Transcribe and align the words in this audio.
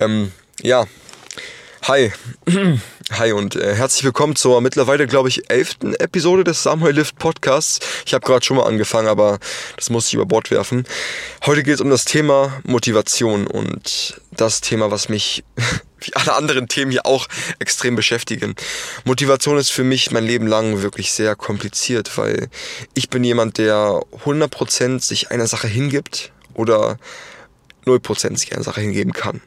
Ähm, 0.00 0.30
ja, 0.62 0.86
hi. 1.82 2.12
Hi 3.10 3.32
und 3.32 3.56
äh, 3.56 3.74
herzlich 3.74 4.04
willkommen 4.04 4.36
zur 4.36 4.60
mittlerweile, 4.60 5.06
glaube 5.06 5.30
ich, 5.30 5.50
elften 5.50 5.94
Episode 5.94 6.44
des 6.44 6.62
Samuel 6.62 6.94
Lift 6.94 7.18
Podcasts. 7.18 7.80
Ich 8.04 8.12
habe 8.12 8.24
gerade 8.26 8.44
schon 8.44 8.58
mal 8.58 8.66
angefangen, 8.66 9.08
aber 9.08 9.38
das 9.76 9.88
muss 9.88 10.08
ich 10.08 10.14
über 10.14 10.26
Bord 10.26 10.50
werfen. 10.50 10.84
Heute 11.46 11.62
geht 11.62 11.76
es 11.76 11.80
um 11.80 11.88
das 11.88 12.04
Thema 12.04 12.60
Motivation 12.64 13.46
und 13.46 14.20
das 14.30 14.60
Thema, 14.60 14.90
was 14.90 15.08
mich 15.08 15.42
wie 16.00 16.14
alle 16.16 16.34
anderen 16.34 16.68
Themen 16.68 16.90
hier 16.90 17.06
auch 17.06 17.28
extrem 17.60 17.96
beschäftigen. 17.96 18.54
Motivation 19.04 19.56
ist 19.56 19.70
für 19.70 19.84
mich 19.84 20.10
mein 20.10 20.26
Leben 20.26 20.46
lang 20.46 20.82
wirklich 20.82 21.10
sehr 21.10 21.34
kompliziert, 21.34 22.18
weil 22.18 22.50
ich 22.92 23.08
bin 23.08 23.24
jemand, 23.24 23.56
der 23.56 24.02
100% 24.26 25.02
sich 25.02 25.30
einer 25.30 25.46
Sache 25.46 25.66
hingibt 25.66 26.30
oder 26.52 26.98
0% 27.88 28.36
sich 28.36 28.52
einer 28.52 28.62
Sache 28.62 28.80
hingeben 28.80 29.12
kann. 29.12 29.40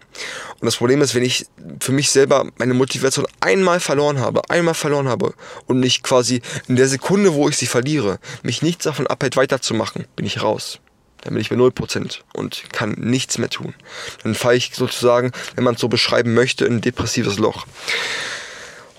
Und 0.59 0.65
das 0.65 0.77
Problem 0.77 1.01
ist, 1.01 1.15
wenn 1.15 1.23
ich 1.23 1.45
für 1.79 1.91
mich 1.91 2.11
selber 2.11 2.47
meine 2.57 2.73
Motivation 2.73 3.25
einmal 3.39 3.79
verloren 3.79 4.19
habe, 4.19 4.49
einmal 4.49 4.73
verloren 4.73 5.07
habe 5.07 5.33
und 5.65 5.79
nicht 5.79 6.03
quasi 6.03 6.41
in 6.67 6.75
der 6.75 6.87
Sekunde, 6.87 7.33
wo 7.33 7.49
ich 7.49 7.57
sie 7.57 7.67
verliere, 7.67 8.19
mich 8.43 8.61
nichts 8.61 8.83
davon 8.83 9.07
abhält, 9.07 9.37
weiterzumachen, 9.37 10.05
bin 10.15 10.25
ich 10.25 10.41
raus. 10.41 10.79
Dann 11.21 11.33
bin 11.33 11.41
ich 11.41 11.49
bei 11.49 11.55
0% 11.55 12.19
und 12.33 12.63
kann 12.71 12.91
nichts 12.97 13.37
mehr 13.37 13.49
tun. 13.49 13.75
Dann 14.23 14.33
falle 14.33 14.57
ich 14.57 14.71
sozusagen, 14.73 15.31
wenn 15.55 15.63
man 15.63 15.75
es 15.75 15.81
so 15.81 15.87
beschreiben 15.87 16.33
möchte, 16.33 16.65
in 16.65 16.77
ein 16.77 16.81
depressives 16.81 17.37
Loch. 17.37 17.67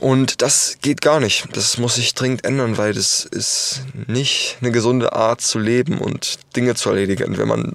Und 0.02 0.42
das 0.42 0.78
geht 0.82 1.00
gar 1.00 1.20
nicht. 1.20 1.46
Das 1.52 1.78
muss 1.78 1.94
sich 1.94 2.12
dringend 2.14 2.44
ändern, 2.44 2.76
weil 2.76 2.92
das 2.92 3.24
ist 3.24 3.82
nicht 4.08 4.56
eine 4.60 4.72
gesunde 4.72 5.12
Art 5.12 5.40
zu 5.40 5.60
leben 5.60 5.98
und 5.98 6.40
Dinge 6.56 6.74
zu 6.74 6.88
erledigen. 6.88 7.38
Wenn 7.38 7.46
man 7.46 7.72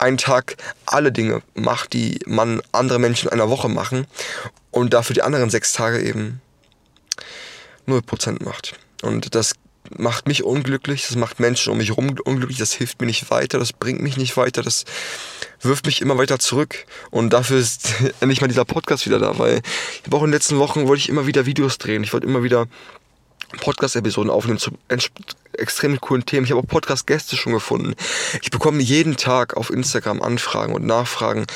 einen 0.00 0.18
Tag 0.18 0.56
alle 0.86 1.12
Dinge 1.12 1.40
macht, 1.54 1.92
die 1.92 2.18
man 2.26 2.60
andere 2.72 2.98
Menschen 2.98 3.28
in 3.28 3.34
einer 3.34 3.48
Woche 3.48 3.68
machen 3.68 4.08
und 4.72 4.92
dafür 4.92 5.14
die 5.14 5.22
anderen 5.22 5.50
sechs 5.50 5.72
Tage 5.72 6.02
eben 6.02 6.40
0% 7.86 8.42
macht. 8.42 8.74
Und 9.02 9.36
das 9.36 9.52
macht 9.96 10.26
mich 10.26 10.42
unglücklich, 10.42 11.06
das 11.06 11.16
macht 11.16 11.38
Menschen 11.38 11.70
um 11.70 11.78
mich 11.78 11.90
herum 11.90 12.16
unglücklich, 12.24 12.58
das 12.58 12.72
hilft 12.72 13.00
mir 13.00 13.06
nicht 13.06 13.30
weiter, 13.30 13.60
das 13.60 13.72
bringt 13.72 14.02
mich 14.02 14.16
nicht 14.16 14.36
weiter, 14.36 14.62
das 14.62 14.84
wirft 15.60 15.86
mich 15.86 16.00
immer 16.00 16.18
weiter 16.18 16.38
zurück. 16.38 16.86
Und 17.10 17.32
dafür 17.32 17.58
ist 17.58 17.94
endlich 18.20 18.40
mal 18.40 18.48
dieser 18.48 18.64
Podcast 18.64 19.06
wieder 19.06 19.18
da, 19.18 19.38
weil 19.38 19.60
ich 20.00 20.06
habe 20.06 20.16
auch 20.16 20.22
in 20.22 20.28
den 20.28 20.34
letzten 20.34 20.58
Wochen 20.58 20.86
wollte 20.86 21.00
ich 21.00 21.08
immer 21.08 21.26
wieder 21.26 21.46
Videos 21.46 21.78
drehen, 21.78 22.02
ich 22.02 22.12
wollte 22.12 22.26
immer 22.26 22.42
wieder 22.42 22.66
Podcast-Episoden 23.56 24.30
aufnehmen 24.30 24.58
zu 24.58 24.72
extrem 25.54 26.00
coolen 26.00 26.24
Themen. 26.24 26.44
Ich 26.44 26.50
habe 26.52 26.60
auch 26.60 26.66
Podcast-Gäste 26.66 27.36
schon 27.36 27.52
gefunden. 27.52 27.94
Ich 28.42 28.50
bekomme 28.50 28.82
jeden 28.82 29.16
Tag 29.16 29.56
auf 29.56 29.70
Instagram 29.70 30.22
Anfragen 30.22 30.74
und 30.74 30.86
Nachfragen, 30.86 31.46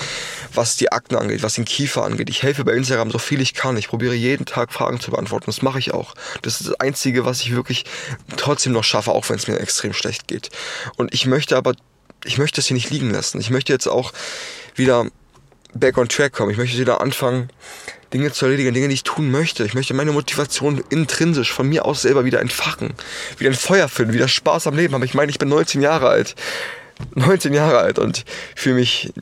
was 0.54 0.76
die 0.76 0.90
Akten 0.90 1.16
angeht, 1.16 1.42
was 1.42 1.54
den 1.54 1.64
Kiefer 1.64 2.02
angeht. 2.04 2.30
Ich 2.30 2.42
helfe 2.42 2.64
bei 2.64 2.72
Instagram 2.72 3.10
so 3.10 3.18
viel 3.18 3.40
ich 3.40 3.54
kann. 3.54 3.76
Ich 3.76 3.88
probiere 3.88 4.14
jeden 4.14 4.46
Tag 4.46 4.72
Fragen 4.72 5.00
zu 5.00 5.10
beantworten. 5.10 5.46
Das 5.46 5.62
mache 5.62 5.78
ich 5.78 5.94
auch. 5.94 6.14
Das 6.42 6.60
ist 6.60 6.70
das 6.70 6.80
Einzige, 6.80 7.24
was 7.24 7.40
ich 7.40 7.54
wirklich 7.54 7.84
trotzdem 8.36 8.72
noch 8.72 8.84
schaffe, 8.84 9.12
auch 9.12 9.28
wenn 9.28 9.36
es 9.36 9.46
mir 9.46 9.58
extrem 9.60 9.92
schlecht 9.92 10.26
geht. 10.26 10.50
Und 10.96 11.14
ich 11.14 11.26
möchte 11.26 11.56
aber, 11.56 11.74
ich 12.24 12.38
möchte 12.38 12.60
es 12.60 12.66
hier 12.66 12.74
nicht 12.74 12.90
liegen 12.90 13.10
lassen. 13.10 13.40
Ich 13.40 13.50
möchte 13.50 13.72
jetzt 13.72 13.86
auch 13.86 14.12
wieder 14.74 15.06
back 15.74 15.98
on 15.98 16.08
track 16.08 16.32
kommen. 16.32 16.50
Ich 16.50 16.58
möchte 16.58 16.78
wieder 16.78 17.00
anfangen, 17.00 17.50
Dinge 18.12 18.30
zu 18.32 18.44
erledigen, 18.44 18.74
Dinge, 18.74 18.88
die 18.88 18.94
ich 18.94 19.04
tun 19.04 19.30
möchte. 19.30 19.64
Ich 19.64 19.74
möchte 19.74 19.94
meine 19.94 20.12
Motivation 20.12 20.82
intrinsisch 20.90 21.52
von 21.52 21.68
mir 21.68 21.84
aus 21.84 22.02
selber 22.02 22.24
wieder 22.24 22.40
entfachen. 22.40 22.92
Wieder 23.38 23.50
ein 23.50 23.56
Feuer 23.56 23.88
finden, 23.88 24.12
wieder 24.12 24.28
Spaß 24.28 24.66
am 24.66 24.76
Leben 24.76 24.94
haben. 24.94 25.02
Ich 25.02 25.14
meine, 25.14 25.30
ich 25.30 25.38
bin 25.38 25.48
19 25.48 25.80
Jahre 25.80 26.08
alt. 26.08 26.34
19 27.14 27.52
Jahre 27.52 27.78
alt 27.78 27.98
und 27.98 28.24
fühle 28.54 28.76
mich 28.76 29.12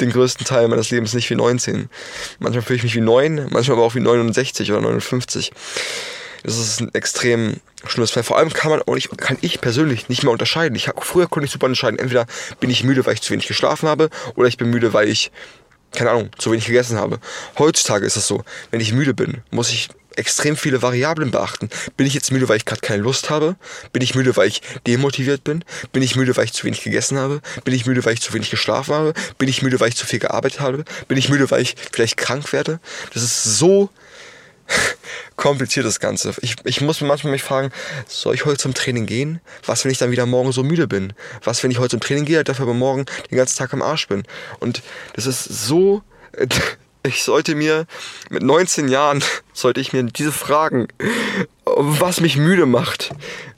den 0.00 0.10
größten 0.10 0.46
Teil 0.46 0.68
meines 0.68 0.90
Lebens 0.90 1.12
nicht 1.12 1.28
wie 1.28 1.34
19. 1.34 1.90
Manchmal 2.38 2.62
fühle 2.62 2.78
ich 2.78 2.82
mich 2.84 2.94
wie 2.94 3.00
9, 3.00 3.48
manchmal 3.50 3.76
aber 3.76 3.86
auch 3.86 3.94
wie 3.94 4.00
69 4.00 4.70
oder 4.72 4.80
59. 4.80 5.52
Das 6.42 6.58
ist 6.58 6.80
ein 6.80 6.94
extrem 6.94 7.56
schlimmes 7.86 8.10
Fall. 8.10 8.22
Vor 8.22 8.38
allem 8.38 8.52
kann 8.52 8.70
man 8.70 8.82
auch 8.82 8.94
nicht, 8.94 9.16
kann 9.18 9.38
ich 9.40 9.60
persönlich 9.60 10.08
nicht 10.08 10.22
mehr 10.22 10.32
unterscheiden. 10.32 10.74
Ich, 10.76 10.90
früher 11.00 11.28
konnte 11.28 11.46
ich 11.46 11.52
super 11.52 11.66
unterscheiden. 11.66 11.98
Entweder 11.98 12.26
bin 12.60 12.70
ich 12.70 12.84
müde, 12.84 13.04
weil 13.06 13.14
ich 13.14 13.22
zu 13.22 13.32
wenig 13.32 13.46
geschlafen 13.46 13.88
habe, 13.88 14.10
oder 14.36 14.48
ich 14.48 14.56
bin 14.56 14.70
müde, 14.70 14.92
weil 14.92 15.08
ich 15.08 15.30
keine 15.92 16.10
Ahnung, 16.10 16.30
zu 16.38 16.52
wenig 16.52 16.66
gegessen 16.66 16.98
habe. 16.98 17.18
Heutzutage 17.58 18.06
ist 18.06 18.16
es 18.16 18.26
so, 18.26 18.44
wenn 18.70 18.80
ich 18.80 18.92
müde 18.92 19.12
bin, 19.12 19.42
muss 19.50 19.70
ich 19.70 19.88
extrem 20.16 20.56
viele 20.56 20.82
Variablen 20.82 21.30
beachten. 21.30 21.70
Bin 21.96 22.06
ich 22.06 22.14
jetzt 22.14 22.32
müde, 22.32 22.48
weil 22.48 22.56
ich 22.56 22.64
gerade 22.64 22.80
keine 22.80 23.02
Lust 23.02 23.30
habe? 23.30 23.56
Bin 23.92 24.02
ich 24.02 24.14
müde, 24.14 24.36
weil 24.36 24.48
ich 24.48 24.62
demotiviert 24.86 25.44
bin? 25.44 25.64
Bin 25.92 26.02
ich 26.02 26.16
müde, 26.16 26.36
weil 26.36 26.44
ich 26.44 26.52
zu 26.52 26.64
wenig 26.64 26.82
gegessen 26.82 27.18
habe? 27.18 27.40
Bin 27.64 27.74
ich 27.74 27.86
müde, 27.86 28.04
weil 28.04 28.14
ich 28.14 28.20
zu 28.20 28.32
wenig 28.32 28.50
geschlafen 28.50 28.94
habe? 28.94 29.14
Bin 29.38 29.48
ich 29.48 29.62
müde, 29.62 29.80
weil 29.80 29.88
ich 29.88 29.96
zu 29.96 30.06
viel 30.06 30.18
gearbeitet 30.18 30.60
habe? 30.60 30.84
Bin 31.08 31.16
ich 31.16 31.28
müde, 31.28 31.50
weil 31.50 31.62
ich 31.62 31.76
vielleicht 31.92 32.16
krank 32.16 32.52
werde? 32.52 32.80
Das 33.14 33.22
ist 33.22 33.44
so 33.44 33.90
kompliziert 35.36 35.86
das 35.86 36.00
Ganze. 36.00 36.34
Ich, 36.40 36.56
ich 36.64 36.80
muss 36.80 37.00
manchmal 37.00 37.32
mich 37.32 37.42
fragen, 37.42 37.70
soll 38.06 38.34
ich 38.34 38.44
heute 38.44 38.58
zum 38.58 38.74
Training 38.74 39.06
gehen? 39.06 39.40
Was, 39.64 39.84
wenn 39.84 39.92
ich 39.92 39.98
dann 39.98 40.10
wieder 40.10 40.26
morgen 40.26 40.52
so 40.52 40.62
müde 40.62 40.86
bin? 40.86 41.12
Was, 41.44 41.62
wenn 41.62 41.70
ich 41.70 41.78
heute 41.78 41.90
zum 41.90 42.00
Training 42.00 42.24
gehe, 42.24 42.44
dafür 42.44 42.64
aber 42.64 42.74
morgen 42.74 43.06
den 43.30 43.36
ganzen 43.36 43.58
Tag 43.58 43.72
am 43.72 43.82
Arsch 43.82 44.08
bin? 44.08 44.24
Und 44.58 44.82
das 45.14 45.26
ist 45.26 45.44
so, 45.44 46.02
ich 47.02 47.22
sollte 47.22 47.54
mir 47.54 47.86
mit 48.28 48.42
19 48.42 48.88
Jahren, 48.88 49.22
sollte 49.52 49.80
ich 49.80 49.92
mir 49.92 50.02
diese 50.04 50.32
Fragen, 50.32 50.88
was 51.64 52.20
mich 52.20 52.36
müde 52.36 52.66
macht, 52.66 53.10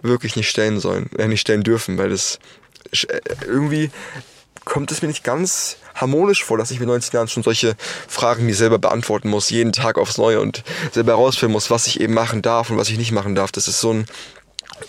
wirklich 0.02 0.36
nicht 0.36 0.48
stellen 0.48 0.80
sollen, 0.80 1.10
äh, 1.18 1.28
nicht 1.28 1.40
stellen 1.40 1.62
dürfen, 1.62 1.98
weil 1.98 2.10
das 2.10 2.38
äh, 2.90 3.20
irgendwie 3.46 3.90
kommt 4.64 4.90
es 4.92 5.02
mir 5.02 5.08
nicht 5.08 5.24
ganz 5.24 5.76
harmonisch 5.94 6.44
vor, 6.44 6.58
dass 6.58 6.70
ich 6.70 6.80
mit 6.80 6.88
19 6.88 7.14
Jahren 7.14 7.28
schon 7.28 7.42
solche 7.42 7.76
Fragen 8.08 8.46
mir 8.46 8.54
selber 8.54 8.78
beantworten 8.78 9.28
muss, 9.28 9.50
jeden 9.50 9.72
Tag 9.72 9.98
aufs 9.98 10.18
Neue 10.18 10.40
und 10.40 10.62
selber 10.92 11.12
herausfinden 11.12 11.52
muss, 11.52 11.70
was 11.70 11.86
ich 11.86 12.00
eben 12.00 12.14
machen 12.14 12.42
darf 12.42 12.70
und 12.70 12.76
was 12.76 12.88
ich 12.88 12.98
nicht 12.98 13.12
machen 13.12 13.34
darf. 13.34 13.52
Das 13.52 13.68
ist 13.68 13.80
so 13.80 13.92
ein 13.92 14.06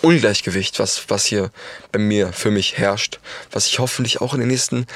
Ungleichgewicht, 0.01 0.79
was, 0.79 1.09
was 1.09 1.25
hier 1.25 1.51
bei 1.91 1.99
mir 1.99 2.33
für 2.33 2.51
mich 2.51 2.77
herrscht, 2.77 3.19
was 3.51 3.67
ich 3.67 3.79
hoffentlich 3.79 4.21
auch 4.21 4.33
in 4.33 4.39
den 4.39 4.49
nächsten 4.49 4.87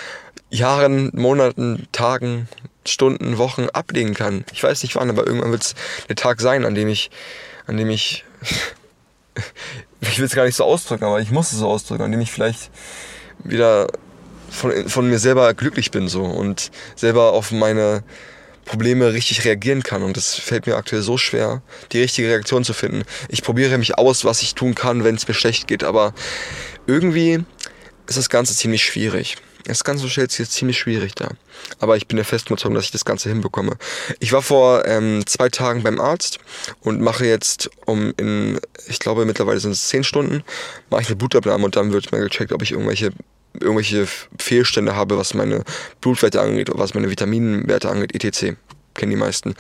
Jahren, 0.50 1.12
Monaten, 1.14 1.88
Tagen, 1.92 2.48
Stunden, 2.86 3.38
Wochen 3.38 3.68
ablegen 3.70 4.14
kann. 4.14 4.46
Ich 4.54 4.64
weiß 4.64 4.82
nicht 4.84 4.96
wann, 4.96 5.10
aber 5.10 5.28
irgendwann 5.28 5.52
wird 5.52 5.64
es 5.64 5.76
der 6.08 6.16
Tag 6.16 6.40
sein, 6.40 6.66
an 6.66 6.74
dem 6.74 6.88
ich, 6.88 7.12
an 7.68 7.78
dem 7.78 7.90
ich, 7.90 8.24
ich 10.02 10.18
will 10.18 10.26
es 10.26 10.36
gar 10.36 10.46
nicht 10.46 10.56
so 10.56 10.64
ausdrücken, 10.64 11.04
aber 11.04 11.20
ich 11.20 11.32
muss 11.32 11.52
es 11.52 11.60
so 11.60 11.68
ausdrücken, 11.68 12.04
an 12.04 12.12
dem 12.12 12.22
ich 12.22 12.32
vielleicht 12.32 12.72
wieder 13.40 13.88
von, 14.50 14.90
von 14.90 15.09
mir 15.09 15.19
selber 15.19 15.53
glücklich 15.53 15.91
bin 15.91 16.08
so 16.08 16.24
und 16.24 16.72
selber 16.96 17.34
auf 17.34 17.52
meine 17.52 18.03
Probleme 18.68 19.13
richtig 19.13 19.46
reagieren 19.46 19.81
kann. 19.81 20.03
Und 20.03 20.18
das 20.18 20.35
fällt 20.35 20.68
mir 20.68 20.75
aktuell 20.75 21.02
so 21.02 21.18
schwer, 21.18 21.62
die 21.91 22.02
richtige 22.02 22.28
Reaktion 22.28 22.63
zu 22.63 22.74
finden. 22.74 23.03
Ich 23.30 23.41
probiere 23.41 23.78
mich 23.78 23.97
aus, 23.97 24.25
was 24.25 24.41
ich 24.44 24.53
tun 24.53 24.75
kann, 24.75 25.03
wenn 25.03 25.16
es 25.16 25.28
mir 25.28 25.34
schlecht 25.34 25.68
geht, 25.68 25.84
aber 25.84 26.13
irgendwie 26.86 27.44
ist 28.07 28.18
das 28.18 28.30
Ganze 28.30 28.56
ziemlich 28.56 28.84
schwierig. 28.84 29.38
Das 29.66 29.84
Ganze 29.84 30.07
stellt 30.07 30.31
sich 30.31 30.40
jetzt 30.40 30.53
ziemlich 30.53 30.78
schwierig 30.78 31.13
da. 31.16 31.30
Aber 31.80 31.97
ich 31.97 32.07
bin 32.07 32.16
der 32.16 32.25
festen 32.25 32.53
Überzeugung, 32.53 32.75
dass 32.75 32.86
ich 32.86 32.91
das 32.91 33.03
Ganze 33.03 33.28
hinbekomme. 33.28 33.78
Ich 34.19 34.31
war 34.31 34.41
vor 34.41 34.86
ähm, 34.86 35.25
zwei 35.25 35.50
Tagen 35.50 35.84
beim 35.84 36.00
Arzt 36.00 36.40
und 36.81 37.02
mache 37.02 37.25
jetzt 37.25 37.69
um 37.86 38.13
in, 38.16 38.59
ich 38.88 39.00
glaube 39.00 39.25
mittlerweile 39.25 39.59
sind 39.59 39.72
es 39.72 39.90
zehn 39.90 40.06
Stunden, 40.06 40.44
mache 40.90 41.02
ich 41.02 41.07
eine 41.07 41.18
Blutabnahme 41.18 41.66
und 41.66 41.75
dann 41.75 41.91
wird 41.91 42.12
mal 42.13 42.22
gecheckt, 42.22 42.53
ob 42.53 42.62
ich 42.62 42.72
irgendwelche 42.72 43.12
irgendwelche 43.59 44.07
Fehlstände 44.40 44.95
habe, 44.95 45.18
was 45.18 45.34
meine 45.34 45.63
Blutwerte 46.01 46.41
angeht, 46.41 46.69
was 46.73 46.94
meine 46.94 47.09
Vitaminwerte 47.09 47.90
angeht, 47.90 48.13
etc 48.13 48.56
kennen 48.97 49.12
die 49.12 49.18
meisten. 49.18 49.56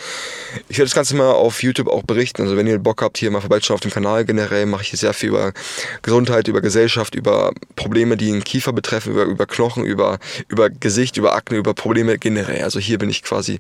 Ich 0.67 0.77
werde 0.77 0.87
das 0.87 0.95
Ganze 0.95 1.15
mal 1.15 1.31
auf 1.31 1.63
YouTube 1.63 1.87
auch 1.87 2.03
berichten. 2.03 2.41
Also 2.41 2.57
wenn 2.57 2.67
ihr 2.67 2.79
Bock 2.79 3.01
habt, 3.01 3.17
hier 3.17 3.31
mal 3.31 3.41
vorbeizuschauen 3.41 3.75
auf 3.75 3.81
dem 3.81 3.91
Kanal. 3.91 4.25
Generell 4.25 4.65
mache 4.65 4.81
ich 4.83 4.89
hier 4.89 4.99
sehr 4.99 5.13
viel 5.13 5.29
über 5.29 5.53
Gesundheit, 6.01 6.47
über 6.47 6.61
Gesellschaft, 6.61 7.15
über 7.15 7.53
Probleme, 7.75 8.17
die 8.17 8.27
den 8.27 8.43
Kiefer 8.43 8.73
betreffen, 8.73 9.13
über, 9.13 9.23
über 9.23 9.45
Knochen, 9.45 9.85
über, 9.85 10.19
über 10.47 10.69
Gesicht, 10.69 11.17
über 11.17 11.33
Akne, 11.33 11.57
über 11.57 11.73
Probleme 11.73 12.17
generell. 12.17 12.63
Also 12.63 12.79
hier 12.79 12.97
bin 12.97 13.09
ich 13.09 13.23
quasi, 13.23 13.59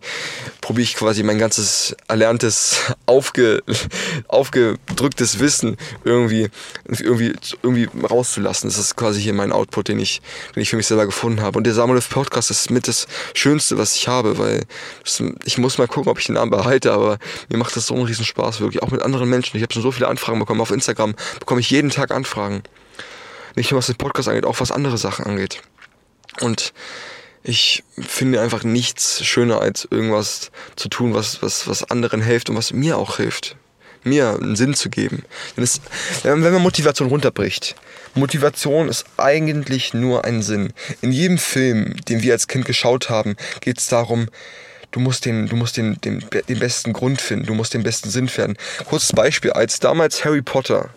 probiere 0.61 0.83
ich 0.83 0.95
quasi 0.95 1.23
mein 1.23 1.37
ganzes 1.37 1.95
erlerntes, 2.07 2.81
aufge, 3.05 3.63
aufgedrücktes 4.27 5.39
Wissen 5.39 5.77
irgendwie, 6.03 6.49
irgendwie, 6.87 7.33
irgendwie 7.61 7.89
rauszulassen. 8.03 8.69
Das 8.69 8.79
ist 8.79 8.95
quasi 8.95 9.21
hier 9.21 9.33
mein 9.33 9.51
Output, 9.51 9.89
den 9.89 9.99
ich, 9.99 10.21
den 10.55 10.63
ich 10.63 10.69
für 10.69 10.77
mich 10.77 10.87
selber 10.87 11.05
gefunden 11.05 11.41
habe. 11.41 11.57
Und 11.57 11.65
der 11.65 11.73
Samuel 11.73 12.01
Podcast 12.09 12.51
ist 12.51 12.71
mit 12.71 12.87
das 12.87 13.07
Schönste, 13.33 13.77
was 13.77 13.95
ich 13.95 14.07
habe, 14.07 14.37
weil 14.37 14.63
ich 15.45 15.57
muss 15.57 15.66
muss 15.67 15.77
mal 15.77 15.87
gucken, 15.87 16.09
ob 16.09 16.17
ich 16.17 16.27
den 16.27 16.35
Namen 16.35 16.49
behalte, 16.49 16.93
aber 16.93 17.17
mir 17.49 17.57
macht 17.57 17.75
das 17.75 17.87
so 17.87 17.93
einen 17.93 18.05
riesen 18.05 18.23
Spaß, 18.23 18.61
wirklich. 18.61 18.81
Auch 18.83 18.91
mit 18.91 19.01
anderen 19.01 19.29
Menschen. 19.29 19.57
Ich 19.57 19.63
habe 19.63 19.73
schon 19.73 19.81
so 19.81 19.91
viele 19.91 20.07
Anfragen 20.07 20.39
bekommen. 20.39 20.61
Auf 20.61 20.71
Instagram 20.71 21.13
bekomme 21.39 21.59
ich 21.59 21.69
jeden 21.69 21.89
Tag 21.89 22.11
Anfragen. 22.11 22.63
Nicht 23.55 23.71
nur 23.71 23.79
was 23.79 23.87
den 23.87 23.97
Podcast 23.97 24.29
angeht, 24.29 24.45
auch 24.45 24.61
was 24.61 24.71
andere 24.71 24.97
Sachen 24.97 25.25
angeht. 25.25 25.61
Und 26.39 26.71
ich 27.43 27.83
finde 27.99 28.39
einfach 28.39 28.63
nichts 28.63 29.25
schöner, 29.25 29.59
als 29.59 29.85
irgendwas 29.91 30.51
zu 30.77 30.87
tun, 30.87 31.13
was, 31.13 31.41
was, 31.43 31.67
was 31.67 31.83
anderen 31.83 32.21
hilft 32.21 32.49
und 32.49 32.55
was 32.55 32.71
mir 32.71 32.97
auch 32.97 33.17
hilft. 33.17 33.57
Mir 34.05 34.39
einen 34.41 34.55
Sinn 34.55 34.73
zu 34.73 34.89
geben. 34.89 35.23
Es, 35.57 35.81
wenn 36.23 36.39
man 36.39 36.61
Motivation 36.61 37.09
runterbricht, 37.09 37.75
Motivation 38.15 38.87
ist 38.87 39.03
eigentlich 39.17 39.93
nur 39.93 40.23
ein 40.23 40.41
Sinn. 40.41 40.71
In 41.01 41.11
jedem 41.11 41.37
Film, 41.37 41.97
den 42.05 42.21
wir 42.21 42.31
als 42.31 42.47
Kind 42.47 42.63
geschaut 42.63 43.09
haben, 43.09 43.35
geht 43.59 43.79
es 43.79 43.87
darum, 43.87 44.27
du 44.97 45.03
musst 45.03 45.25
den, 45.25 45.45
du 45.45 45.55
musst 45.55 45.77
den, 45.77 46.01
den, 46.01 46.25
den 46.49 46.59
besten 46.59 46.91
Grund 46.91 47.21
finden, 47.21 47.45
du 47.45 47.53
musst 47.53 47.75
den 47.75 47.83
besten 47.83 48.09
Sinn 48.09 48.27
finden. 48.27 48.57
Kurzes 48.89 49.13
Beispiel, 49.13 49.51
als 49.51 49.79
damals 49.79 50.25
Harry 50.25 50.41
Potter 50.41 50.89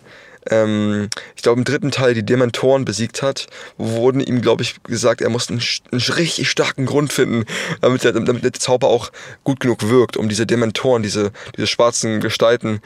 ähm, 0.49 1.07
ich 1.35 1.43
glaube, 1.43 1.59
im 1.59 1.65
dritten 1.65 1.91
Teil 1.91 2.15
die 2.15 2.25
Dementoren 2.25 2.83
besiegt 2.83 3.21
hat, 3.21 3.45
wurden 3.77 4.21
ihm, 4.21 4.41
glaube 4.41 4.63
ich, 4.63 4.81
gesagt, 4.81 5.21
er 5.21 5.29
muss 5.29 5.49
einen, 5.49 5.61
einen, 5.91 6.01
richtig 6.01 6.49
starken 6.49 6.87
Grund 6.87 7.13
finden, 7.13 7.45
damit 7.79 8.03
der, 8.03 8.13
damit 8.13 8.43
der 8.43 8.53
Zauber 8.53 8.87
auch 8.87 9.11
gut 9.43 9.59
genug 9.59 9.87
wirkt, 9.87 10.17
um 10.17 10.29
diese 10.29 10.47
Dementoren, 10.47 11.03
diese, 11.03 11.31
diese 11.55 11.67
schwarzen 11.67 12.21
Gestalten 12.21 12.81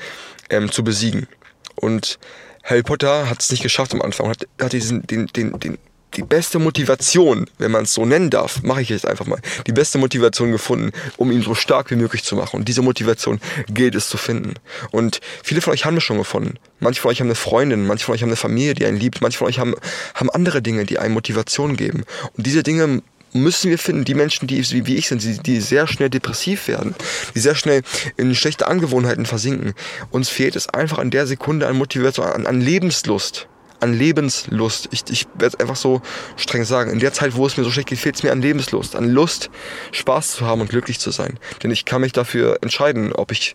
ähm, 0.49 0.69
zu 0.69 0.83
besiegen. 0.83 1.27
Und 1.75 2.19
Harry 2.65 2.83
Potter 2.83 3.29
hat 3.29 3.39
es 3.39 3.49
nicht 3.51 3.63
geschafft 3.63 3.93
am 3.93 4.01
Anfang, 4.01 4.27
hat, 4.27 4.45
hat 4.61 4.73
diesen, 4.73 5.07
den, 5.07 5.27
den, 5.27 5.57
den, 5.57 5.77
die 6.15 6.23
beste 6.23 6.59
Motivation, 6.59 7.45
wenn 7.57 7.71
man 7.71 7.83
es 7.83 7.93
so 7.93 8.05
nennen 8.05 8.29
darf, 8.29 8.63
mache 8.63 8.81
ich 8.81 8.89
jetzt 8.89 9.07
einfach 9.07 9.25
mal, 9.25 9.39
die 9.67 9.71
beste 9.71 9.97
Motivation 9.97 10.51
gefunden, 10.51 10.91
um 11.17 11.31
ihn 11.31 11.41
so 11.41 11.55
stark 11.55 11.91
wie 11.91 11.95
möglich 11.95 12.23
zu 12.23 12.35
machen. 12.35 12.57
Und 12.57 12.67
diese 12.67 12.81
Motivation 12.81 13.39
gilt 13.67 13.95
es 13.95 14.09
zu 14.09 14.17
finden. 14.17 14.53
Und 14.91 15.19
viele 15.43 15.61
von 15.61 15.73
euch 15.73 15.85
haben 15.85 15.97
es 15.97 16.03
schon 16.03 16.17
gefunden. 16.17 16.55
Manche 16.79 17.01
von 17.01 17.11
euch 17.11 17.19
haben 17.19 17.27
eine 17.27 17.35
Freundin, 17.35 17.87
manche 17.87 18.05
von 18.05 18.15
euch 18.15 18.21
haben 18.21 18.29
eine 18.29 18.35
Familie, 18.35 18.73
die 18.73 18.85
einen 18.85 18.99
liebt, 18.99 19.21
manche 19.21 19.37
von 19.37 19.47
euch 19.47 19.59
haben, 19.59 19.75
haben 20.13 20.29
andere 20.29 20.61
Dinge, 20.61 20.85
die 20.85 20.99
einem 20.99 21.13
Motivation 21.13 21.75
geben. 21.75 22.03
Und 22.35 22.45
diese 22.45 22.63
Dinge 22.63 23.01
müssen 23.33 23.69
wir 23.69 23.77
finden, 23.77 24.05
die 24.05 24.13
Menschen, 24.13 24.47
die 24.47 24.63
wie 24.87 24.95
ich 24.95 25.07
sind, 25.07 25.21
die, 25.21 25.37
die 25.37 25.59
sehr 25.59 25.87
schnell 25.87 26.09
depressiv 26.09 26.67
werden, 26.67 26.95
die 27.35 27.39
sehr 27.39 27.55
schnell 27.55 27.81
in 28.17 28.33
schlechte 28.33 28.67
Angewohnheiten 28.67 29.25
versinken. 29.25 29.73
Uns 30.09 30.29
fehlt 30.29 30.55
es 30.55 30.69
einfach 30.69 30.99
an 30.99 31.11
der 31.11 31.27
Sekunde 31.27 31.67
an 31.67 31.75
Motivation, 31.75 32.25
an, 32.25 32.47
an 32.47 32.61
Lebenslust 32.61 33.47
an 33.85 33.93
Lebenslust. 33.93 34.89
Ich, 34.91 35.03
ich 35.09 35.27
werde 35.35 35.55
es 35.55 35.59
einfach 35.59 35.75
so 35.75 36.01
streng 36.35 36.65
sagen. 36.65 36.91
In 36.91 36.99
der 36.99 37.13
Zeit, 37.13 37.35
wo 37.35 37.45
es 37.47 37.55
mir 37.55 37.63
so 37.63 37.71
schlecht 37.71 37.89
geht, 37.89 37.99
fehlt 37.99 38.15
es 38.15 38.23
mir 38.23 38.31
an 38.31 38.41
Lebenslust, 38.41 38.95
an 38.95 39.09
Lust, 39.09 39.49
Spaß 39.91 40.33
zu 40.33 40.45
haben 40.45 40.61
und 40.61 40.69
glücklich 40.69 40.99
zu 40.99 41.11
sein. 41.11 41.39
Denn 41.63 41.71
ich 41.71 41.85
kann 41.85 42.01
mich 42.01 42.11
dafür 42.11 42.57
entscheiden, 42.61 43.13
ob 43.13 43.31
ich, 43.31 43.53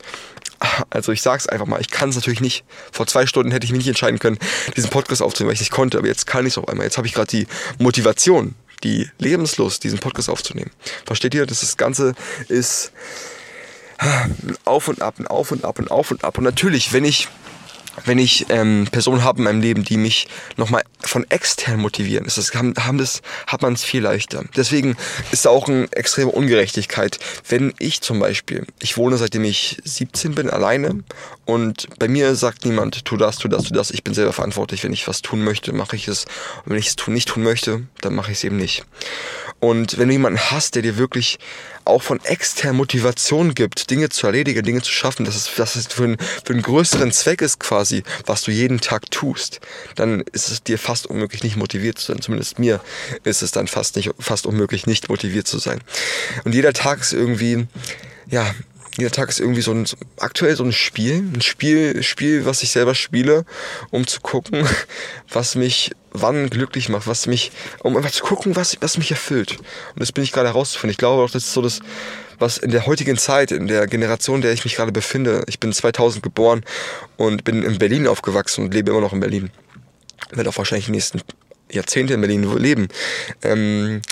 also 0.89 1.13
ich 1.13 1.21
sag's 1.21 1.49
einfach 1.49 1.67
mal, 1.67 1.81
ich 1.81 1.91
kann 1.91 2.09
es 2.09 2.15
natürlich 2.15 2.41
nicht. 2.41 2.65
Vor 2.93 3.07
zwei 3.07 3.27
Stunden 3.27 3.51
hätte 3.51 3.65
ich 3.67 3.73
mich 3.73 3.79
nicht 3.79 3.89
entscheiden 3.89 4.19
können, 4.19 4.39
diesen 4.77 4.91
Podcast 4.91 5.21
aufzunehmen, 5.21 5.49
weil 5.49 5.55
ich 5.55 5.61
nicht 5.61 5.73
konnte. 5.73 5.99
Aber 5.99 6.07
jetzt 6.07 6.27
kann 6.27 6.47
ich 6.47 6.55
es 6.55 6.59
auf 6.59 6.69
einmal. 6.69 6.87
Jetzt 6.87 6.97
habe 6.97 7.07
ich 7.07 7.13
gerade 7.13 7.29
die 7.29 7.47
Motivation, 7.79 8.55
die 8.85 9.11
Lebenslust, 9.19 9.83
diesen 9.85 9.99
Podcast 9.99 10.31
aufzunehmen. 10.31 10.71
Versteht 11.05 11.35
ihr? 11.35 11.45
Das, 11.45 11.61
das 11.61 11.77
Ganze 11.77 12.15
ist 12.49 12.93
auf 14.65 14.89
und 14.89 15.03
ab 15.03 15.19
und 15.19 15.27
auf 15.27 15.51
und 15.51 15.65
ab 15.65 15.79
und 15.79 15.91
auf 15.91 16.11
und 16.11 16.25
ab. 16.25 16.39
Und 16.39 16.45
natürlich, 16.45 16.93
wenn 16.93 17.05
ich 17.05 17.29
wenn 18.05 18.19
ich 18.19 18.47
ähm, 18.49 18.89
Personen 18.91 19.25
habe 19.25 19.39
in 19.39 19.45
meinem 19.45 19.61
Leben, 19.61 19.85
die 19.85 19.97
mich 19.97 20.29
nochmal 20.57 20.83
von 21.01 21.29
extern 21.31 21.81
motivieren, 21.81 22.25
ist 22.25 22.39
das, 22.39 22.55
haben, 22.55 22.75
haben 22.79 22.99
das, 22.99 23.23
hat 23.47 23.63
man 23.63 23.75
es 23.75 23.85
viel 23.85 24.03
leichter. 24.03 24.45
Deswegen 24.57 24.97
ist 25.33 25.45
da 25.45 25.51
auch 25.51 25.69
eine 25.69 25.89
extreme 25.93 26.31
Ungerechtigkeit. 26.31 27.19
Wenn 27.49 27.75
ich 27.79 28.01
zum 28.01 28.19
Beispiel, 28.19 28.67
ich 28.81 28.97
wohne 28.97 29.17
seitdem 29.17 29.45
ich 29.45 29.79
17 29.85 30.35
bin 30.35 30.51
alleine 30.51 31.03
und 31.45 31.89
bei 31.99 32.09
mir 32.09 32.35
sagt 32.35 32.65
niemand, 32.65 33.05
tu 33.05 33.17
das, 33.17 33.39
tu 33.39 33.49
das, 33.49 33.65
tu 33.65 33.75
das, 33.75 33.91
ich 33.91 34.05
bin 34.05 34.15
selber 34.15 34.33
verantwortlich. 34.33 34.85
Wenn 34.85 34.93
ich 34.93 35.09
was 35.09 35.23
tun 35.23 35.43
möchte, 35.43 35.73
mache 35.73 35.97
ich 35.97 36.09
es. 36.09 36.25
Und 36.65 36.73
wenn 36.73 36.79
ich 36.79 36.89
es 36.89 37.07
nicht 37.09 37.29
tun 37.29 37.43
möchte, 37.43 37.83
dann 38.01 38.15
mache 38.15 38.31
ich 38.31 38.39
es 38.39 38.45
eben 38.45 38.57
nicht. 38.57 38.85
Und 39.61 39.99
wenn 39.99 40.09
du 40.09 40.13
jemanden 40.13 40.41
hast, 40.51 40.75
der 40.75 40.83
dir 40.83 40.97
wirklich 40.97 41.39
auch 41.85 42.03
von 42.03 42.19
externer 42.25 42.73
Motivation 42.73 43.55
gibt, 43.55 43.91
Dinge 43.91 44.09
zu 44.09 44.27
erledigen, 44.27 44.65
Dinge 44.65 44.81
zu 44.81 44.91
schaffen, 44.91 45.25
dass 45.25 45.37
es, 45.37 45.55
dass 45.55 45.77
es 45.77 45.87
für, 45.87 46.05
einen, 46.05 46.19
für 46.19 46.53
einen 46.55 46.63
größeren 46.63 47.13
Zweck 47.13 47.43
ist 47.43 47.61
quasi, 47.61 48.03
was 48.27 48.43
du 48.43 48.51
jeden 48.51 48.81
Tag 48.81 49.11
tust, 49.11 49.61
dann 49.97 50.23
ist 50.33 50.51
es 50.51 50.63
dir 50.63 50.79
fast 50.79 51.07
unmöglich, 51.07 51.43
nicht 51.43 51.57
motiviert 51.57 51.99
zu 51.99 52.13
sein. 52.13 52.23
Zumindest 52.23 52.59
mir 52.59 52.81
ist 53.25 53.43
es 53.43 53.51
dann 53.51 53.67
fast, 53.67 53.97
nicht, 53.97 54.11
fast 54.19 54.47
unmöglich, 54.47 54.87
nicht 54.87 55.09
motiviert 55.09 55.47
zu 55.47 55.59
sein. 55.59 55.81
Und 56.45 56.55
jeder 56.55 56.73
Tag 56.73 57.01
ist 57.01 57.13
irgendwie, 57.13 57.67
ja, 58.29 58.55
jeder 58.97 59.11
Tag 59.11 59.29
ist 59.29 59.41
irgendwie 59.41 59.63
so 59.63 59.73
ein, 59.73 59.87
aktuell 60.19 60.57
so 60.57 60.65
ein 60.65 60.73
Spiel, 60.73 61.17
ein 61.35 61.41
Spiel, 61.41 62.03
Spiel, 62.03 62.45
was 62.45 62.63
ich 62.63 62.71
selber 62.71 62.95
spiele, 62.95 63.45
um 63.91 64.07
zu 64.07 64.21
gucken, 64.21 64.67
was 65.29 65.55
mich 65.55 65.93
wann 66.13 66.51
glücklich 66.51 66.89
macht, 66.89 67.07
was 67.07 67.27
mich, 67.27 67.53
um 67.81 67.97
einfach 67.97 68.11
zu 68.11 68.25
gucken, 68.25 68.57
was, 68.57 68.77
was 68.81 68.99
mich 68.99 69.11
erfüllt. 69.11 69.59
Und 69.59 70.01
das 70.01 70.13
bin 70.13 70.25
ich 70.25 70.33
gerade 70.33 70.49
herauszufinden. 70.49 70.91
Ich 70.91 70.99
glaube 70.99 71.23
auch, 71.23 71.31
das 71.31 71.45
ist 71.45 71.53
so 71.53 71.63
das, 71.63 71.81
was 72.39 72.59
in 72.59 72.71
der 72.71 72.87
heutigen 72.87 73.17
Zeit, 73.17 73.53
in 73.53 73.69
der 73.69 73.87
Generation, 73.87 74.37
in 74.37 74.43
der 74.43 74.53
ich 74.53 74.65
mich 74.65 74.77
gerade 74.77 74.93
befinde, 74.93 75.45
ich 75.47 75.61
bin 75.61 75.73
2000 75.73 76.23
geboren 76.23 76.65
und 77.17 77.45
bin 77.45 77.63
in 77.63 77.79
Berlin 77.79 78.07
aufgewachsen 78.07 78.65
und 78.65 78.75
lebe 78.75 78.91
immer 78.91 79.01
noch 79.01 79.13
in 79.13 79.21
Berlin. 79.21 79.51
Werde 80.31 80.51
auch 80.51 80.59
wahrscheinlich 80.59 80.87
die 80.87 80.93
nächsten 80.93 81.21
Jahrzehnte 81.71 82.15
in 82.15 82.21
Berlin 82.21 82.57
leben. 82.57 82.89
Ähm, 83.43 84.03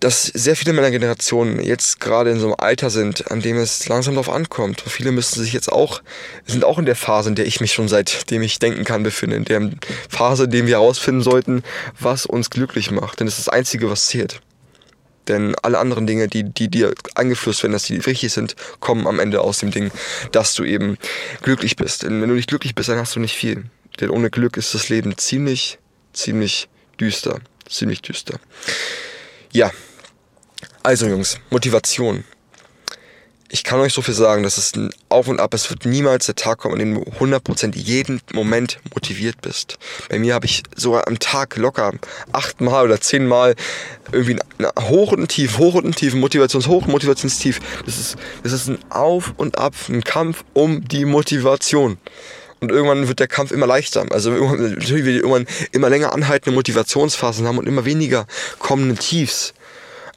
dass 0.00 0.24
sehr 0.24 0.56
viele 0.56 0.72
meiner 0.72 0.90
Generation 0.90 1.60
jetzt 1.62 2.00
gerade 2.00 2.30
in 2.30 2.38
so 2.38 2.46
einem 2.46 2.56
Alter 2.58 2.90
sind, 2.90 3.30
an 3.30 3.40
dem 3.40 3.56
es 3.56 3.88
langsam 3.88 4.14
darauf 4.14 4.28
ankommt. 4.28 4.84
Und 4.84 4.90
viele 4.90 5.12
müssen 5.12 5.42
sich 5.42 5.52
jetzt 5.52 5.70
auch, 5.72 6.02
sind 6.46 6.64
auch 6.64 6.78
in 6.78 6.84
der 6.84 6.96
Phase, 6.96 7.30
in 7.30 7.34
der 7.34 7.46
ich 7.46 7.60
mich 7.60 7.72
schon 7.72 7.88
seitdem 7.88 8.42
ich 8.42 8.58
denken 8.58 8.84
kann 8.84 9.02
befinde, 9.02 9.36
in 9.36 9.44
der 9.44 9.70
Phase, 10.08 10.44
in 10.44 10.50
der 10.50 10.66
wir 10.66 10.74
herausfinden 10.74 11.22
sollten, 11.22 11.62
was 11.98 12.26
uns 12.26 12.50
glücklich 12.50 12.90
macht. 12.90 13.20
Denn 13.20 13.26
es 13.26 13.38
ist 13.38 13.46
das 13.46 13.54
Einzige, 13.54 13.90
was 13.90 14.06
zählt. 14.06 14.40
Denn 15.28 15.54
alle 15.62 15.78
anderen 15.78 16.06
Dinge, 16.06 16.28
die, 16.28 16.44
die 16.44 16.68
dir 16.68 16.92
angeflüsst 17.14 17.62
werden, 17.62 17.72
dass 17.72 17.84
die 17.84 17.96
richtig 17.96 18.32
sind, 18.32 18.56
kommen 18.80 19.06
am 19.06 19.20
Ende 19.20 19.40
aus 19.40 19.58
dem 19.58 19.70
Ding, 19.70 19.90
dass 20.32 20.54
du 20.54 20.64
eben 20.64 20.98
glücklich 21.42 21.76
bist. 21.76 22.02
Denn 22.02 22.20
wenn 22.20 22.28
du 22.28 22.34
nicht 22.34 22.48
glücklich 22.48 22.74
bist, 22.74 22.88
dann 22.88 22.98
hast 22.98 23.16
du 23.16 23.20
nicht 23.20 23.36
viel. 23.36 23.64
Denn 24.00 24.10
ohne 24.10 24.30
Glück 24.30 24.56
ist 24.56 24.74
das 24.74 24.88
Leben 24.88 25.16
ziemlich, 25.16 25.78
ziemlich 26.12 26.68
düster. 27.00 27.40
Ziemlich 27.68 28.02
düster. 28.02 28.38
Ja, 29.54 29.70
also 30.82 31.06
Jungs, 31.06 31.38
Motivation. 31.50 32.24
Ich 33.50 33.62
kann 33.62 33.78
euch 33.78 33.92
so 33.92 34.02
viel 34.02 34.12
sagen, 34.12 34.42
das 34.42 34.58
ist 34.58 34.74
ein 34.74 34.90
Auf 35.08 35.28
und 35.28 35.38
Ab. 35.38 35.54
Es 35.54 35.70
wird 35.70 35.86
niemals 35.86 36.26
der 36.26 36.34
Tag 36.34 36.58
kommen, 36.58 36.74
an 36.74 36.80
dem 36.80 36.94
du 36.96 37.02
100% 37.02 37.76
jeden 37.76 38.20
Moment 38.32 38.80
motiviert 38.92 39.40
bist. 39.42 39.78
Bei 40.08 40.18
mir 40.18 40.34
habe 40.34 40.46
ich 40.46 40.64
sogar 40.74 41.06
am 41.06 41.20
Tag 41.20 41.56
locker 41.56 41.92
achtmal 42.32 42.84
oder 42.84 43.00
zehnmal 43.00 43.54
irgendwie 44.10 44.40
ein 44.58 44.88
Hoch 44.88 45.12
und 45.12 45.20
ein 45.20 45.28
Tief, 45.28 45.56
Hoch 45.58 45.74
und 45.74 45.86
ein 45.86 45.94
Tief, 45.94 46.14
Motivationshoch, 46.14 46.88
Motivationstief. 46.88 47.60
Das 47.86 47.96
ist, 47.96 48.16
das 48.42 48.50
ist 48.50 48.66
ein 48.66 48.78
Auf 48.90 49.34
und 49.36 49.56
Ab, 49.56 49.74
ein 49.88 50.02
Kampf 50.02 50.42
um 50.52 50.82
die 50.88 51.04
Motivation. 51.04 51.98
Und 52.64 52.70
irgendwann 52.70 53.08
wird 53.08 53.20
der 53.20 53.28
Kampf 53.28 53.50
immer 53.50 53.66
leichter. 53.66 54.06
Also 54.10 54.30
natürlich 54.30 55.04
wird 55.04 55.16
irgendwann 55.16 55.46
immer 55.72 55.90
länger 55.90 56.14
anhaltende 56.14 56.54
Motivationsphasen 56.54 57.46
haben 57.46 57.58
und 57.58 57.68
immer 57.68 57.84
weniger 57.84 58.26
kommende 58.58 58.94
Tiefs. 58.94 59.52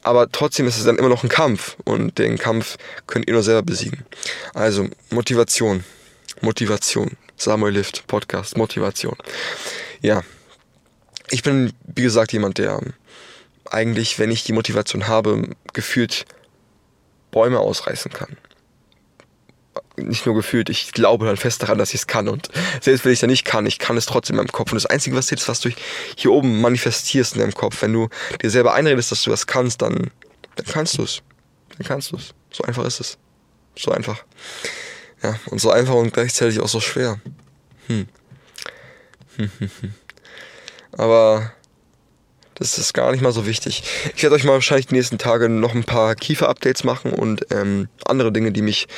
Aber 0.02 0.32
trotzdem 0.32 0.66
ist 0.66 0.78
es 0.78 0.84
dann 0.84 0.96
immer 0.96 1.10
noch 1.10 1.24
ein 1.24 1.28
Kampf. 1.28 1.76
Und 1.84 2.18
den 2.18 2.38
Kampf 2.38 2.78
könnt 3.06 3.28
ihr 3.28 3.34
nur 3.34 3.42
selber 3.42 3.62
besiegen. 3.62 4.06
Also 4.54 4.88
Motivation, 5.10 5.84
Motivation, 6.40 7.18
Samuel 7.36 7.74
Lift 7.74 8.06
Podcast, 8.06 8.56
Motivation. 8.56 9.16
Ja, 10.00 10.22
ich 11.28 11.42
bin 11.42 11.74
wie 11.84 12.02
gesagt 12.02 12.32
jemand, 12.32 12.56
der 12.56 12.80
eigentlich, 13.70 14.18
wenn 14.18 14.30
ich 14.30 14.44
die 14.44 14.54
Motivation 14.54 15.06
habe, 15.06 15.50
gefühlt 15.74 16.24
Bäume 17.30 17.58
ausreißen 17.58 18.10
kann 18.10 18.38
nicht 19.96 20.26
nur 20.26 20.34
gefühlt, 20.34 20.68
ich 20.70 20.92
glaube 20.92 21.26
dann 21.26 21.36
fest 21.36 21.62
daran, 21.62 21.78
dass 21.78 21.90
ich 21.90 22.00
es 22.00 22.06
kann. 22.06 22.28
Und 22.28 22.48
selbst 22.80 23.04
wenn 23.04 23.12
ich 23.12 23.16
es 23.16 23.20
dann 23.20 23.30
nicht 23.30 23.44
kann, 23.44 23.66
ich 23.66 23.78
kann 23.78 23.96
es 23.96 24.06
trotzdem 24.06 24.34
in 24.34 24.38
meinem 24.38 24.52
Kopf. 24.52 24.72
Und 24.72 24.76
das 24.76 24.86
Einzige, 24.86 25.16
was 25.16 25.26
zählt, 25.26 25.46
was 25.48 25.60
du 25.60 25.70
hier 26.16 26.30
oben 26.30 26.60
manifestierst 26.60 27.34
in 27.34 27.40
deinem 27.40 27.54
Kopf. 27.54 27.82
Wenn 27.82 27.92
du 27.92 28.08
dir 28.42 28.50
selber 28.50 28.74
einredest, 28.74 29.12
dass 29.12 29.22
du 29.22 29.30
das 29.30 29.46
kannst, 29.46 29.82
dann, 29.82 30.10
dann 30.56 30.66
kannst 30.66 30.98
du 30.98 31.02
es. 31.02 31.22
Dann 31.76 31.86
kannst 31.86 32.12
du 32.12 32.16
es. 32.16 32.34
So 32.50 32.64
einfach 32.64 32.84
ist 32.84 33.00
es. 33.00 33.18
So 33.76 33.90
einfach. 33.90 34.24
Ja, 35.22 35.38
und 35.46 35.60
so 35.60 35.70
einfach 35.70 35.94
und 35.94 36.12
gleichzeitig 36.12 36.60
auch 36.60 36.68
so 36.68 36.80
schwer. 36.80 37.20
Hm. 37.86 38.06
Aber 40.92 41.52
das 42.58 42.78
ist 42.78 42.92
gar 42.92 43.12
nicht 43.12 43.20
mal 43.20 43.32
so 43.32 43.46
wichtig. 43.46 43.82
Ich 44.16 44.22
werde 44.22 44.34
euch 44.34 44.44
mal 44.44 44.52
wahrscheinlich 44.52 44.88
die 44.88 44.94
nächsten 44.94 45.18
Tage 45.18 45.48
noch 45.48 45.74
ein 45.74 45.84
paar 45.84 46.14
Kiefer-Updates 46.14 46.84
machen 46.84 47.12
und 47.12 47.46
ähm, 47.50 47.88
andere 48.04 48.32
Dinge, 48.32 48.52
die 48.52 48.62
mich 48.62 48.88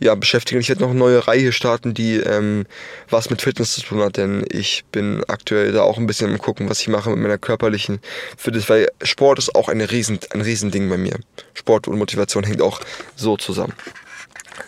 ja, 0.00 0.14
beschäftigen. 0.14 0.60
Ich 0.60 0.68
werde 0.68 0.82
noch 0.82 0.90
eine 0.90 0.98
neue 0.98 1.26
Reihe 1.26 1.52
starten, 1.52 1.94
die 1.94 2.16
ähm, 2.16 2.66
was 3.08 3.30
mit 3.30 3.42
Fitness 3.42 3.74
zu 3.74 3.82
tun 3.82 4.00
hat, 4.00 4.16
denn 4.16 4.44
ich 4.50 4.84
bin 4.90 5.22
aktuell 5.28 5.72
da 5.72 5.82
auch 5.82 5.98
ein 5.98 6.06
bisschen 6.06 6.30
im 6.30 6.38
Gucken, 6.38 6.68
was 6.68 6.80
ich 6.80 6.88
mache 6.88 7.10
mit 7.10 7.18
meiner 7.20 7.38
körperlichen 7.38 8.00
Fitness, 8.36 8.68
weil 8.68 8.88
Sport 9.02 9.38
ist 9.38 9.54
auch 9.54 9.68
eine 9.68 9.90
riesen, 9.90 10.18
ein 10.30 10.40
Riesending 10.40 10.88
bei 10.88 10.96
mir. 10.96 11.18
Sport 11.54 11.88
und 11.88 11.98
Motivation 11.98 12.44
hängt 12.44 12.62
auch 12.62 12.80
so 13.16 13.36
zusammen. 13.36 13.74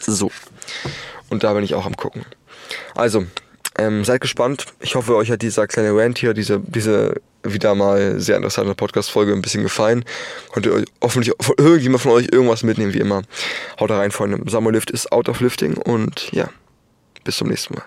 So. 0.00 0.31
Und 1.29 1.43
da 1.43 1.53
bin 1.55 1.65
ich 1.65 1.75
auch 1.75 1.87
am 1.87 1.97
gucken. 1.97 2.25
Also, 2.95 3.26
ähm, 3.78 4.04
seid 4.04 4.21
gespannt. 4.21 4.66
Ich 4.80 4.95
hoffe, 4.95 5.16
euch 5.16 5.30
hat 5.30 5.42
dieser 5.42 5.66
kleine 5.66 5.97
Rant 5.97 6.18
hier, 6.18 6.35
diese, 6.35 6.61
diese 6.61 7.21
wieder 7.42 7.75
mal 7.75 8.18
sehr 8.21 8.37
interessante 8.37 8.75
Podcast-Folge 8.75 9.33
ein 9.33 9.42
bisschen 9.42 9.62
gefallen. 9.62 10.04
Konnte 10.50 10.73
euch 10.73 10.85
hoffentlich 11.02 11.35
irgendjemand 11.59 12.02
von 12.02 12.12
euch 12.12 12.28
irgendwas 12.33 12.62
mitnehmen, 12.62 12.95
wie 12.95 13.00
immer. 13.00 13.23
Haut 13.78 13.90
rein, 13.90 14.11
Freunde. 14.11 14.38
Samuel 14.50 14.75
Lift 14.75 14.90
ist 14.90 15.12
out 15.12 15.28
of 15.28 15.40
lifting 15.40 15.76
und 15.76 16.30
ja, 16.33 16.49
bis 17.25 17.37
zum 17.37 17.49
nächsten 17.49 17.75
Mal. 17.75 17.85